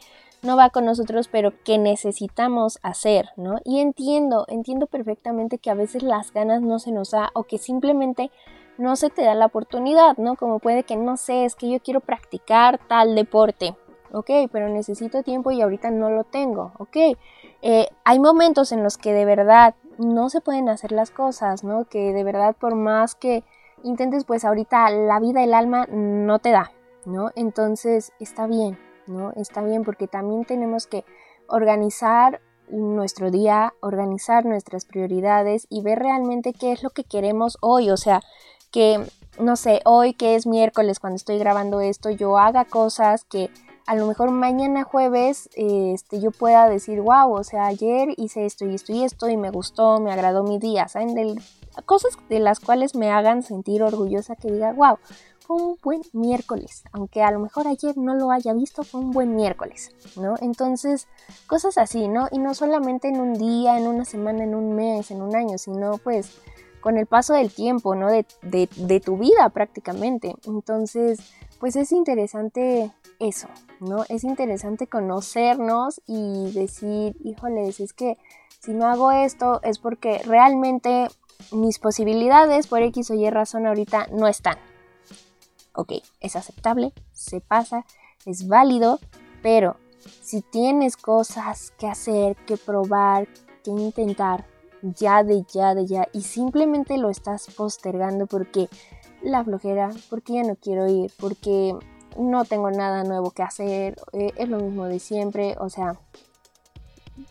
no 0.44 0.56
va 0.56 0.70
con 0.70 0.84
nosotros, 0.84 1.28
pero 1.28 1.52
que 1.64 1.78
necesitamos 1.78 2.78
hacer, 2.82 3.30
¿no? 3.36 3.58
Y 3.64 3.80
entiendo, 3.80 4.44
entiendo 4.48 4.86
perfectamente 4.86 5.58
que 5.58 5.70
a 5.70 5.74
veces 5.74 6.02
las 6.02 6.32
ganas 6.32 6.62
no 6.62 6.78
se 6.78 6.92
nos 6.92 7.10
da 7.10 7.30
o 7.34 7.44
que 7.44 7.58
simplemente 7.58 8.30
no 8.78 8.96
se 8.96 9.10
te 9.10 9.22
da 9.22 9.34
la 9.34 9.46
oportunidad, 9.46 10.16
¿no? 10.16 10.36
Como 10.36 10.58
puede 10.58 10.84
que 10.84 10.96
no 10.96 11.16
sé, 11.16 11.44
es 11.44 11.54
que 11.54 11.70
yo 11.70 11.80
quiero 11.80 12.00
practicar 12.00 12.78
tal 12.86 13.14
deporte, 13.14 13.76
ok, 14.12 14.30
pero 14.52 14.68
necesito 14.68 15.22
tiempo 15.22 15.50
y 15.50 15.62
ahorita 15.62 15.90
no 15.90 16.10
lo 16.10 16.24
tengo, 16.24 16.72
ok. 16.78 16.96
Eh, 17.62 17.88
hay 18.04 18.18
momentos 18.18 18.72
en 18.72 18.82
los 18.82 18.98
que 18.98 19.12
de 19.12 19.24
verdad 19.24 19.74
no 19.98 20.28
se 20.28 20.40
pueden 20.40 20.68
hacer 20.68 20.92
las 20.92 21.10
cosas, 21.10 21.64
¿no? 21.64 21.84
Que 21.84 22.12
de 22.12 22.24
verdad 22.24 22.54
por 22.58 22.74
más 22.74 23.14
que 23.14 23.44
intentes, 23.82 24.24
pues 24.24 24.44
ahorita 24.44 24.90
la 24.90 25.20
vida, 25.20 25.42
el 25.42 25.54
alma 25.54 25.86
no 25.90 26.38
te 26.38 26.50
da, 26.50 26.72
¿no? 27.04 27.30
Entonces 27.36 28.12
está 28.18 28.46
bien, 28.46 28.78
¿no? 29.06 29.32
Está 29.36 29.62
bien 29.62 29.84
porque 29.84 30.08
también 30.08 30.44
tenemos 30.44 30.86
que 30.86 31.04
organizar 31.48 32.40
nuestro 32.68 33.30
día, 33.30 33.74
organizar 33.80 34.44
nuestras 34.46 34.84
prioridades 34.84 35.66
y 35.68 35.82
ver 35.82 35.98
realmente 35.98 36.52
qué 36.52 36.72
es 36.72 36.82
lo 36.82 36.90
que 36.90 37.04
queremos 37.04 37.58
hoy. 37.60 37.90
O 37.90 37.96
sea, 37.96 38.20
que 38.70 39.00
no 39.38 39.56
sé, 39.56 39.80
hoy 39.84 40.14
que 40.14 40.34
es 40.34 40.46
miércoles 40.46 40.98
cuando 40.98 41.16
estoy 41.16 41.38
grabando 41.38 41.80
esto, 41.80 42.10
yo 42.10 42.38
haga 42.38 42.64
cosas 42.64 43.24
que 43.24 43.50
a 43.86 43.94
lo 43.94 44.06
mejor 44.06 44.30
mañana 44.30 44.84
jueves 44.84 45.50
este, 45.54 46.20
yo 46.20 46.30
pueda 46.30 46.68
decir, 46.68 47.00
wow, 47.00 47.32
o 47.32 47.44
sea, 47.44 47.66
ayer 47.66 48.14
hice 48.16 48.46
esto 48.46 48.64
y 48.64 48.74
esto 48.74 48.92
y 48.92 49.04
esto 49.04 49.28
y 49.28 49.36
me 49.36 49.50
gustó, 49.50 50.00
me 50.00 50.12
agradó 50.12 50.42
mi 50.42 50.58
día, 50.58 50.88
¿saben? 50.88 51.36
Cosas 51.84 52.16
de 52.28 52.38
las 52.38 52.60
cuales 52.60 52.94
me 52.94 53.10
hagan 53.10 53.42
sentir 53.42 53.82
orgullosa 53.82 54.36
que 54.36 54.50
diga, 54.50 54.72
wow, 54.72 54.98
fue 55.46 55.56
un 55.56 55.78
buen 55.82 56.00
miércoles, 56.14 56.84
aunque 56.92 57.22
a 57.22 57.30
lo 57.30 57.38
mejor 57.38 57.68
ayer 57.68 57.98
no 57.98 58.14
lo 58.14 58.30
haya 58.30 58.54
visto, 58.54 58.82
fue 58.82 59.00
un 59.00 59.10
buen 59.10 59.36
miércoles, 59.36 59.90
¿no? 60.16 60.36
Entonces, 60.40 61.06
cosas 61.46 61.76
así, 61.76 62.08
¿no? 62.08 62.28
Y 62.30 62.38
no 62.38 62.54
solamente 62.54 63.08
en 63.08 63.20
un 63.20 63.34
día, 63.34 63.78
en 63.78 63.86
una 63.86 64.06
semana, 64.06 64.44
en 64.44 64.54
un 64.54 64.74
mes, 64.74 65.10
en 65.10 65.20
un 65.20 65.36
año, 65.36 65.58
sino 65.58 65.98
pues 65.98 66.38
con 66.80 66.96
el 66.96 67.06
paso 67.06 67.34
del 67.34 67.52
tiempo, 67.52 67.94
¿no? 67.94 68.08
De, 68.08 68.24
de, 68.42 69.00
tu 69.00 69.18
vida 69.18 69.50
prácticamente. 69.50 70.34
Entonces, 70.46 71.20
pues 71.60 71.76
es 71.76 71.92
interesante 71.92 72.90
eso, 73.18 73.48
¿no? 73.80 74.04
Es 74.08 74.24
interesante 74.24 74.86
conocernos 74.86 76.00
y 76.06 76.52
decir, 76.52 77.16
híjoles, 77.22 77.80
es 77.80 77.92
que 77.92 78.16
si 78.60 78.72
no 78.72 78.86
hago 78.86 79.12
esto 79.12 79.60
es 79.62 79.78
porque 79.78 80.22
realmente 80.24 81.08
mis 81.52 81.78
posibilidades 81.78 82.66
por 82.66 82.82
X 82.82 83.10
o 83.10 83.14
Y 83.14 83.28
razón 83.28 83.66
ahorita 83.66 84.08
no 84.10 84.26
están. 84.26 84.56
Ok, 85.74 85.92
es 86.20 86.36
aceptable, 86.36 86.92
se 87.12 87.40
pasa, 87.40 87.84
es 88.26 88.46
válido, 88.46 89.00
pero 89.42 89.76
si 90.22 90.40
tienes 90.42 90.96
cosas 90.96 91.72
que 91.78 91.88
hacer, 91.88 92.36
que 92.46 92.56
probar, 92.56 93.26
que 93.64 93.70
intentar, 93.70 94.46
ya 94.82 95.24
de 95.24 95.44
ya 95.52 95.74
de 95.74 95.86
ya 95.86 96.08
y 96.12 96.22
simplemente 96.22 96.98
lo 96.98 97.10
estás 97.10 97.46
postergando 97.56 98.26
porque 98.26 98.68
la 99.22 99.42
flojera, 99.42 99.90
porque 100.10 100.34
ya 100.34 100.42
no 100.42 100.56
quiero 100.56 100.86
ir, 100.86 101.10
porque 101.18 101.74
no 102.18 102.44
tengo 102.44 102.70
nada 102.70 103.02
nuevo 103.02 103.30
que 103.30 103.42
hacer, 103.42 103.96
eh, 104.12 104.32
es 104.36 104.48
lo 104.48 104.58
mismo 104.58 104.84
de 104.84 105.00
siempre, 105.00 105.56
o 105.58 105.70
sea, 105.70 105.98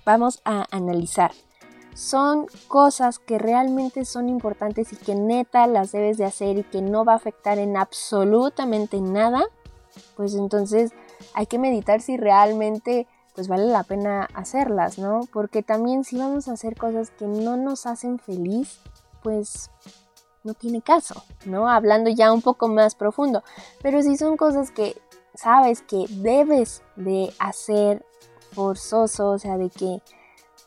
vamos 0.06 0.42
a 0.44 0.66
analizar. 0.72 1.32
Son 1.96 2.48
cosas 2.68 3.20
que 3.20 3.38
realmente 3.38 4.06
son 4.06 4.30
importantes 4.30 4.94
y 4.94 4.96
que 4.96 5.16
neta 5.16 5.68
las 5.68 5.92
debes 5.92 6.18
de 6.18 6.26
hacer 6.26 6.58
y 6.58 6.64
que 6.64 6.82
no 6.82 7.06
va 7.06 7.14
a 7.14 7.18
afectar 7.18 7.60
en 7.60 7.78
absolutamente 7.78 9.00
nada, 9.00 9.44
pues 10.16 10.34
entonces 10.36 10.92
hay 11.34 11.46
que 11.46 11.60
meditar 11.60 12.02
si 12.02 12.18
realmente 12.18 13.08
pues 13.36 13.48
vale 13.48 13.66
la 13.66 13.84
pena 13.84 14.28
hacerlas, 14.34 15.00
¿no? 15.00 15.22
Porque 15.32 15.64
también 15.64 16.04
si 16.04 16.18
vamos 16.18 16.48
a 16.48 16.54
hacer 16.54 16.76
cosas 16.76 17.10
que 17.12 17.26
no 17.26 17.58
nos 17.58 17.86
hacen 17.86 18.20
feliz, 18.20 18.80
pues 19.24 19.72
no 20.44 20.54
tiene 20.54 20.82
caso, 20.82 21.24
¿no? 21.46 21.68
Hablando 21.70 22.10
ya 22.10 22.32
un 22.32 22.42
poco 22.42 22.68
más 22.68 22.96
profundo. 22.96 23.44
Pero 23.82 24.02
si 24.04 24.18
son 24.18 24.38
cosas 24.38 24.72
que 24.72 25.02
sabes 25.34 25.82
que 25.82 26.06
debes 26.10 26.84
de 26.96 27.34
hacer 27.40 28.06
forzoso, 28.52 29.32
o 29.32 29.40
sea, 29.40 29.58
de 29.58 29.70
que 29.70 30.02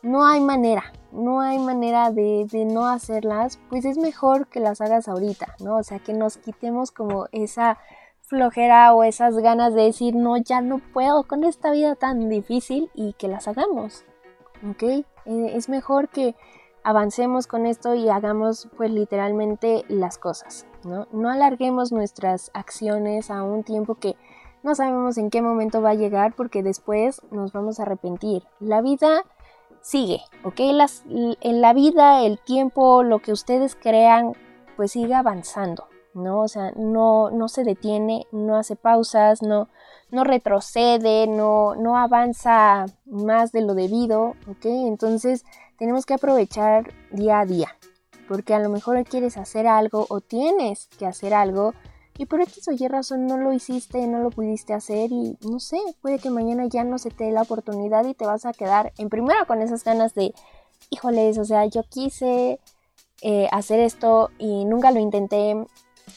no 0.06 0.24
hay 0.24 0.40
manera, 0.40 0.92
no 1.10 1.40
hay 1.40 1.58
manera 1.58 2.12
de, 2.12 2.46
de, 2.48 2.64
no 2.64 2.86
hacerlas, 2.86 3.58
pues 3.68 3.84
es 3.84 3.98
mejor 3.98 4.46
que 4.46 4.60
las 4.60 4.80
hagas 4.80 5.08
ahorita, 5.08 5.56
¿no? 5.58 5.78
O 5.78 5.82
sea, 5.82 5.98
que 5.98 6.12
nos 6.12 6.36
quitemos 6.36 6.92
como 6.92 7.26
esa 7.32 7.78
flojera 8.20 8.94
o 8.94 9.02
esas 9.02 9.36
ganas 9.38 9.74
de 9.74 9.82
decir, 9.82 10.14
no, 10.14 10.36
ya 10.36 10.60
no 10.60 10.78
puedo 10.78 11.24
con 11.24 11.42
esta 11.42 11.72
vida 11.72 11.96
tan 11.96 12.28
difícil 12.28 12.88
y 12.94 13.14
que 13.14 13.26
las 13.26 13.48
hagamos. 13.48 14.04
¿Ok? 14.70 14.82
Eh, 14.82 15.04
es 15.24 15.68
mejor 15.68 16.08
que 16.08 16.36
avancemos 16.84 17.48
con 17.48 17.66
esto 17.66 17.96
y 17.96 18.08
hagamos 18.08 18.68
pues 18.76 18.92
literalmente 18.92 19.84
las 19.88 20.18
cosas, 20.18 20.66
¿no? 20.84 21.08
No 21.10 21.30
alarguemos 21.30 21.90
nuestras 21.90 22.52
acciones 22.54 23.28
a 23.28 23.42
un 23.42 23.64
tiempo 23.64 23.96
que 23.96 24.14
no 24.62 24.76
sabemos 24.76 25.18
en 25.18 25.30
qué 25.30 25.42
momento 25.42 25.82
va 25.82 25.90
a 25.90 25.94
llegar 25.94 26.34
porque 26.34 26.62
después 26.62 27.22
nos 27.32 27.52
vamos 27.52 27.80
a 27.80 27.82
arrepentir. 27.82 28.44
La 28.60 28.82
vida 28.82 29.24
sigue, 29.86 30.20
¿ok? 30.42 30.58
Las, 30.72 31.04
en 31.08 31.60
la 31.60 31.72
vida, 31.72 32.24
el 32.24 32.40
tiempo, 32.40 33.04
lo 33.04 33.20
que 33.20 33.30
ustedes 33.30 33.76
crean, 33.76 34.32
pues 34.76 34.90
sigue 34.90 35.14
avanzando. 35.14 35.86
¿no? 36.12 36.40
O 36.40 36.48
sea, 36.48 36.72
no, 36.76 37.30
no 37.30 37.48
se 37.48 37.62
detiene, 37.62 38.26
no 38.32 38.56
hace 38.56 38.74
pausas, 38.74 39.42
no, 39.42 39.68
no 40.10 40.24
retrocede, 40.24 41.26
no, 41.26 41.76
no 41.76 41.98
avanza 41.98 42.86
más 43.04 43.52
de 43.52 43.60
lo 43.60 43.74
debido, 43.74 44.34
¿ok? 44.48 44.64
Entonces 44.64 45.44
tenemos 45.78 46.06
que 46.06 46.14
aprovechar 46.14 46.90
día 47.10 47.40
a 47.40 47.46
día, 47.46 47.68
porque 48.28 48.54
a 48.54 48.58
lo 48.58 48.70
mejor 48.70 49.04
quieres 49.04 49.36
hacer 49.36 49.66
algo 49.66 50.06
o 50.08 50.20
tienes 50.20 50.88
que 50.98 51.06
hacer 51.06 51.34
algo 51.34 51.74
y 52.18 52.26
por 52.26 52.40
X 52.40 52.68
o 52.68 52.88
razón 52.88 53.26
no 53.26 53.36
lo 53.36 53.52
hiciste, 53.52 54.06
no 54.06 54.20
lo 54.20 54.30
pudiste 54.30 54.72
hacer 54.74 55.12
y 55.12 55.36
no 55.42 55.60
sé, 55.60 55.78
puede 56.00 56.18
que 56.18 56.30
mañana 56.30 56.66
ya 56.66 56.84
no 56.84 56.98
se 56.98 57.10
te 57.10 57.24
dé 57.24 57.32
la 57.32 57.42
oportunidad 57.42 58.06
y 58.06 58.14
te 58.14 58.26
vas 58.26 58.46
a 58.46 58.52
quedar 58.52 58.92
en 58.98 59.08
primera 59.08 59.44
con 59.44 59.62
esas 59.62 59.84
ganas 59.84 60.14
de, 60.14 60.34
híjoles, 60.90 61.38
o 61.38 61.44
sea, 61.44 61.66
yo 61.66 61.82
quise 61.82 62.60
eh, 63.22 63.48
hacer 63.52 63.80
esto 63.80 64.30
y 64.38 64.64
nunca 64.64 64.90
lo 64.90 65.00
intenté 65.00 65.56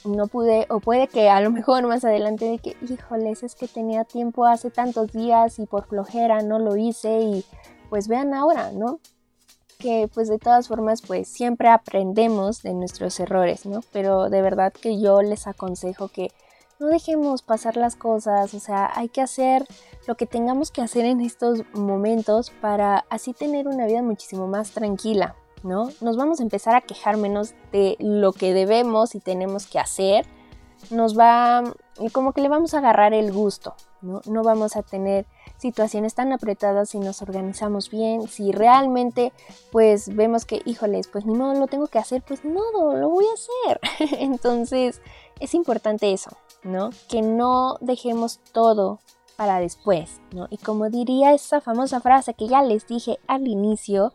no 0.05 0.27
pude, 0.27 0.65
o 0.69 0.79
puede 0.79 1.07
que 1.07 1.29
a 1.29 1.41
lo 1.41 1.51
mejor 1.51 1.85
más 1.87 2.05
adelante 2.05 2.45
de 2.45 2.59
que, 2.59 2.77
híjoles, 2.87 3.43
es 3.43 3.55
que 3.55 3.67
tenía 3.67 4.03
tiempo 4.03 4.45
hace 4.45 4.69
tantos 4.69 5.11
días 5.11 5.59
y 5.59 5.65
por 5.65 5.87
flojera 5.87 6.41
no 6.41 6.59
lo 6.59 6.75
hice 6.77 7.21
y 7.21 7.45
pues 7.89 8.07
vean 8.07 8.33
ahora, 8.33 8.71
¿no? 8.71 8.99
Que 9.79 10.09
pues 10.13 10.27
de 10.27 10.39
todas 10.39 10.67
formas 10.67 11.01
pues 11.01 11.29
siempre 11.29 11.69
aprendemos 11.69 12.61
de 12.61 12.73
nuestros 12.73 13.19
errores, 13.19 13.65
¿no? 13.65 13.79
Pero 13.93 14.29
de 14.29 14.41
verdad 14.41 14.73
que 14.73 14.99
yo 14.99 15.21
les 15.21 15.47
aconsejo 15.47 16.09
que 16.09 16.31
no 16.79 16.87
dejemos 16.87 17.41
pasar 17.41 17.77
las 17.77 17.95
cosas, 17.95 18.53
o 18.53 18.59
sea, 18.59 18.91
hay 18.95 19.09
que 19.09 19.21
hacer 19.21 19.65
lo 20.07 20.15
que 20.15 20.25
tengamos 20.25 20.71
que 20.71 20.81
hacer 20.81 21.05
en 21.05 21.21
estos 21.21 21.63
momentos 21.73 22.51
para 22.61 23.05
así 23.09 23.33
tener 23.33 23.67
una 23.67 23.85
vida 23.85 24.01
muchísimo 24.01 24.47
más 24.47 24.71
tranquila, 24.71 25.35
¿no? 25.63 25.89
Nos 26.01 26.17
vamos 26.17 26.39
a 26.39 26.43
empezar 26.43 26.75
a 26.75 26.81
quejar 26.81 27.17
menos 27.17 27.53
de 27.71 27.97
lo 27.99 28.31
que 28.31 28.53
debemos 28.53 29.13
y 29.15 29.19
tenemos 29.19 29.67
que 29.67 29.79
hacer. 29.79 30.25
Nos 30.89 31.19
va, 31.19 31.63
como 32.13 32.31
que 32.31 32.41
le 32.41 32.49
vamos 32.49 32.73
a 32.73 32.77
agarrar 32.77 33.13
el 33.13 33.31
gusto, 33.33 33.75
¿no? 34.01 34.21
No 34.25 34.43
vamos 34.43 34.77
a 34.77 34.81
tener 34.81 35.25
situaciones 35.59 36.15
tan 36.15 36.31
apretadas 36.33 36.89
si 36.89 36.99
nos 36.99 37.21
organizamos 37.21 37.89
bien, 37.89 38.27
si 38.27 38.51
realmente 38.51 39.33
pues 39.71 40.15
vemos 40.15 40.45
que, 40.45 40.61
híjoles, 40.65 41.07
pues 41.07 41.25
ni 41.25 41.35
modo 41.35 41.53
lo 41.59 41.67
tengo 41.67 41.87
que 41.87 41.99
hacer, 41.99 42.23
pues 42.25 42.43
ni 42.43 42.51
modo, 42.51 42.95
lo 42.95 43.09
voy 43.09 43.25
a 43.25 43.33
hacer. 43.33 43.79
Entonces 44.19 45.01
es 45.39 45.53
importante 45.53 46.11
eso, 46.13 46.31
¿no? 46.63 46.89
Que 47.09 47.21
no 47.21 47.77
dejemos 47.81 48.39
todo 48.51 48.99
para 49.35 49.59
después, 49.59 50.21
¿no? 50.33 50.47
Y 50.49 50.57
como 50.57 50.89
diría 50.89 51.33
esa 51.33 51.61
famosa 51.61 51.99
frase 52.01 52.33
que 52.33 52.47
ya 52.47 52.61
les 52.61 52.87
dije 52.87 53.19
al 53.27 53.47
inicio, 53.47 54.13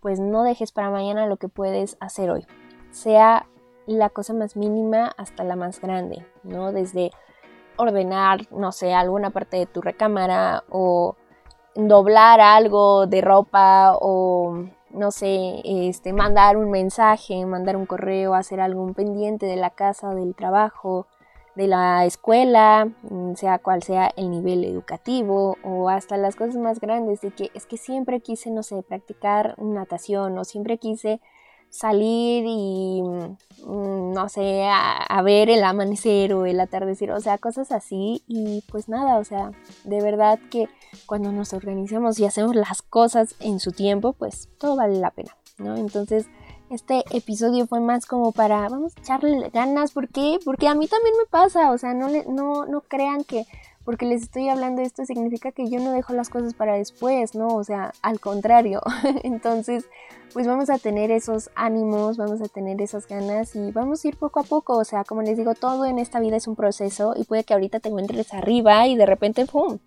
pues 0.00 0.18
no 0.20 0.42
dejes 0.42 0.72
para 0.72 0.90
mañana 0.90 1.26
lo 1.26 1.36
que 1.36 1.48
puedes 1.48 1.96
hacer 2.00 2.30
hoy. 2.30 2.46
Sea 2.90 3.46
la 3.86 4.10
cosa 4.10 4.34
más 4.34 4.56
mínima 4.56 5.12
hasta 5.16 5.44
la 5.44 5.56
más 5.56 5.80
grande, 5.80 6.26
¿no? 6.42 6.72
Desde 6.72 7.12
ordenar, 7.76 8.40
no 8.50 8.72
sé, 8.72 8.94
alguna 8.94 9.30
parte 9.30 9.56
de 9.58 9.66
tu 9.66 9.80
recámara 9.80 10.64
o 10.70 11.16
doblar 11.74 12.40
algo 12.40 13.06
de 13.06 13.20
ropa 13.20 13.96
o 14.00 14.64
no 14.90 15.10
sé, 15.10 15.60
este, 15.64 16.12
mandar 16.12 16.56
un 16.56 16.70
mensaje, 16.70 17.44
mandar 17.44 17.76
un 17.76 17.86
correo, 17.86 18.34
hacer 18.34 18.60
algún 18.60 18.94
pendiente 18.94 19.46
de 19.46 19.56
la 19.56 19.70
casa, 19.70 20.14
del 20.14 20.34
trabajo, 20.34 21.06
de 21.54 21.66
la 21.66 22.04
escuela, 22.04 22.88
mm, 23.02 23.34
sea 23.34 23.58
cual 23.58 23.82
sea 23.82 24.10
el 24.16 24.30
nivel 24.30 24.64
educativo 24.64 25.56
o 25.64 25.88
hasta 25.88 26.16
las 26.16 26.36
cosas 26.36 26.56
más 26.56 26.80
grandes 26.80 27.20
de 27.22 27.30
que 27.30 27.50
es 27.54 27.66
que 27.66 27.78
siempre 27.78 28.20
quise, 28.20 28.50
no 28.50 28.62
sé, 28.62 28.82
practicar 28.82 29.54
natación 29.58 30.38
o 30.38 30.44
siempre 30.44 30.78
quise 30.78 31.20
salir 31.70 32.44
y, 32.46 33.02
mm, 33.02 34.12
no 34.12 34.28
sé, 34.28 34.64
a, 34.68 35.22
ver 35.22 35.50
el 35.50 35.64
amanecer 35.64 36.34
o 36.34 36.46
el 36.46 36.60
atardecer, 36.60 37.10
o 37.10 37.20
sea, 37.20 37.38
cosas 37.38 37.72
así 37.72 38.22
y 38.26 38.62
pues 38.70 38.88
nada, 38.88 39.18
o 39.18 39.24
sea, 39.24 39.50
de 39.84 40.00
verdad 40.00 40.38
que 40.50 40.68
cuando 41.06 41.32
nos 41.32 41.52
organizamos 41.52 42.18
y 42.18 42.24
hacemos 42.24 42.54
las 42.54 42.82
cosas 42.82 43.34
en 43.40 43.60
su 43.60 43.72
tiempo, 43.72 44.12
pues 44.12 44.48
todo 44.58 44.76
vale 44.76 44.98
la 44.98 45.10
pena, 45.10 45.36
¿no? 45.58 45.76
Entonces, 45.76 46.26
este 46.70 47.04
episodio 47.10 47.66
fue 47.66 47.80
más 47.80 48.06
como 48.06 48.32
para, 48.32 48.68
vamos 48.68 48.96
a 48.96 49.00
echarle 49.00 49.50
ganas, 49.50 49.92
¿por 49.92 50.08
qué? 50.08 50.38
Porque 50.44 50.68
a 50.68 50.74
mí 50.74 50.88
también 50.88 51.14
me 51.18 51.26
pasa, 51.26 51.70
o 51.72 51.78
sea, 51.78 51.94
no, 51.94 52.08
no, 52.28 52.66
no 52.66 52.80
crean 52.82 53.24
que 53.24 53.46
porque 53.86 54.04
les 54.04 54.22
estoy 54.22 54.48
hablando 54.48 54.82
esto 54.82 55.06
significa 55.06 55.52
que 55.52 55.70
yo 55.70 55.78
no 55.78 55.92
dejo 55.92 56.12
las 56.12 56.28
cosas 56.28 56.54
para 56.54 56.74
después, 56.74 57.36
¿no? 57.36 57.46
O 57.46 57.62
sea, 57.62 57.92
al 58.02 58.18
contrario. 58.18 58.82
Entonces, 59.22 59.88
pues 60.34 60.48
vamos 60.48 60.70
a 60.70 60.78
tener 60.78 61.12
esos 61.12 61.50
ánimos, 61.54 62.16
vamos 62.16 62.42
a 62.42 62.48
tener 62.48 62.82
esas 62.82 63.06
ganas 63.06 63.54
y 63.54 63.70
vamos 63.70 64.04
a 64.04 64.08
ir 64.08 64.16
poco 64.16 64.40
a 64.40 64.42
poco. 64.42 64.76
O 64.76 64.84
sea, 64.84 65.04
como 65.04 65.22
les 65.22 65.38
digo, 65.38 65.54
todo 65.54 65.86
en 65.86 66.00
esta 66.00 66.18
vida 66.18 66.36
es 66.36 66.48
un 66.48 66.56
proceso 66.56 67.14
y 67.16 67.22
puede 67.22 67.44
que 67.44 67.54
ahorita 67.54 67.78
te 67.78 67.88
encuentres 67.88 68.34
arriba 68.34 68.88
y 68.88 68.96
de 68.96 69.06
repente, 69.06 69.46
¡pum! 69.46 69.78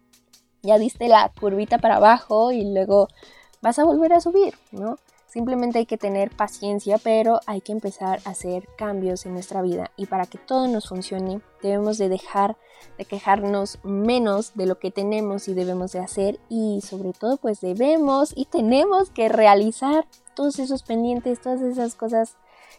Ya 0.62 0.78
diste 0.78 1.10
la 1.10 1.30
curvita 1.38 1.78
para 1.78 1.98
abajo 1.98 2.54
y 2.54 2.74
luego 2.74 3.10
vas 3.62 3.80
a 3.80 3.84
volver 3.84 4.14
a 4.14 4.22
subir, 4.22 4.56
¿no? 4.72 4.96
Simplemente 5.30 5.78
hay 5.78 5.86
que 5.86 5.98
tener 5.98 6.36
paciencia, 6.36 6.98
pero 6.98 7.40
hay 7.46 7.62
que 7.62 7.72
empezar 7.72 8.20
a 8.26 8.32
hacer 8.32 8.68
cambios 8.76 9.28
en 9.28 9.34
nuestra 9.34 9.62
vida. 9.62 9.92
Y 9.96 10.08
para 10.08 10.26
que 10.26 10.40
todo 10.40 10.68
nos 10.68 10.90
funcione, 10.90 11.42
debemos 11.62 12.00
de 12.00 12.10
dejar 12.10 12.58
de 12.98 13.06
quejarnos 13.06 13.78
menos 13.84 14.56
de 14.56 14.66
lo 14.66 14.80
que 14.80 14.90
tenemos 14.90 15.48
y 15.48 15.54
debemos 15.54 15.92
de 15.92 16.00
hacer. 16.00 16.40
Y 16.50 16.82
sobre 16.82 17.14
todo, 17.14 17.38
pues 17.38 17.62
debemos 17.62 18.34
y 18.36 18.46
tenemos 18.46 19.12
que 19.12 19.30
realizar 19.30 20.08
todos 20.36 20.58
esos 20.58 20.82
pendientes, 20.82 21.40
todas 21.40 21.62
esas 21.62 21.94
cosas 21.94 22.36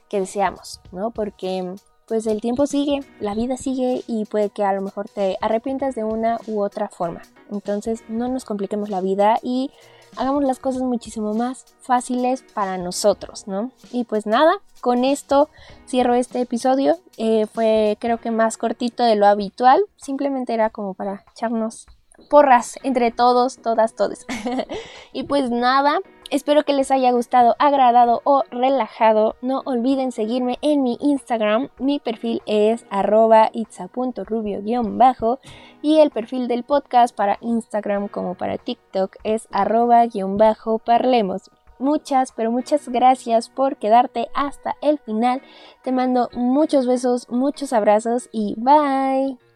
que 0.08 0.18
deseamos, 0.18 0.80
¿no? 0.90 1.12
Porque 1.12 1.76
pues 2.08 2.26
el 2.26 2.40
tiempo 2.40 2.66
sigue, 2.66 3.04
la 3.20 3.36
vida 3.36 3.56
sigue 3.56 4.02
y 4.08 4.24
puede 4.24 4.50
que 4.50 4.64
a 4.64 4.72
lo 4.72 4.82
mejor 4.82 5.08
te 5.08 5.36
arrepientas 5.40 5.94
de 5.94 6.02
una 6.02 6.40
u 6.48 6.60
otra 6.60 6.88
forma. 6.88 7.22
Entonces 7.52 8.02
no 8.08 8.26
nos 8.26 8.44
compliquemos 8.44 8.90
la 8.90 9.00
vida 9.00 9.38
y 9.44 9.70
hagamos 10.16 10.44
las 10.44 10.58
cosas 10.58 10.82
muchísimo 10.82 11.34
más 11.34 11.64
fáciles 11.80 12.44
para 12.54 12.78
nosotros, 12.78 13.46
¿no? 13.46 13.72
Y 13.92 14.04
pues 14.04 14.26
nada, 14.26 14.52
con 14.80 15.04
esto 15.04 15.48
cierro 15.88 16.14
este 16.14 16.40
episodio. 16.40 16.98
Eh, 17.16 17.46
fue 17.46 17.96
creo 18.00 18.18
que 18.18 18.30
más 18.30 18.56
cortito 18.56 19.02
de 19.02 19.16
lo 19.16 19.26
habitual, 19.26 19.82
simplemente 19.96 20.54
era 20.54 20.70
como 20.70 20.94
para 20.94 21.24
echarnos 21.32 21.86
porras 22.28 22.76
entre 22.82 23.10
todos, 23.10 23.58
todas, 23.58 23.94
todos. 23.94 24.26
y 25.12 25.24
pues 25.24 25.50
nada, 25.50 25.98
espero 26.30 26.64
que 26.64 26.72
les 26.72 26.90
haya 26.90 27.12
gustado, 27.12 27.56
agradado 27.58 28.22
o 28.24 28.44
relajado. 28.50 29.36
No 29.42 29.60
olviden 29.64 30.12
seguirme 30.12 30.58
en 30.62 30.82
mi 30.82 30.96
Instagram. 31.00 31.68
Mi 31.78 31.98
perfil 31.98 32.40
es 32.46 32.86
arroba 32.90 33.50
itza.rubio-bajo 33.52 35.40
y 35.82 35.98
el 35.98 36.10
perfil 36.10 36.48
del 36.48 36.64
podcast 36.64 37.14
para 37.14 37.38
Instagram 37.40 38.08
como 38.08 38.34
para 38.34 38.58
TikTok 38.58 39.16
es 39.24 39.48
arroba-parlemos. 39.50 41.50
Muchas, 41.78 42.32
pero 42.32 42.50
muchas 42.50 42.90
gracias 42.90 43.48
por 43.48 43.78
quedarte 43.78 44.28
hasta 44.34 44.76
el 44.82 44.98
final. 44.98 45.40
Te 45.82 45.92
mando 45.92 46.28
muchos 46.34 46.86
besos, 46.86 47.30
muchos 47.30 47.72
abrazos 47.72 48.28
y 48.32 48.54
bye. 48.58 49.49